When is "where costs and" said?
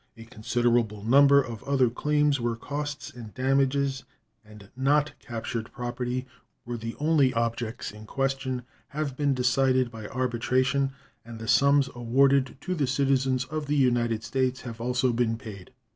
2.39-3.31